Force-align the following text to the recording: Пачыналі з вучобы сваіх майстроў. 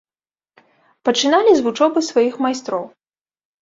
Пачыналі 1.11 1.51
з 1.61 1.69
вучобы 1.69 2.07
сваіх 2.11 2.43
майстроў. 2.49 2.83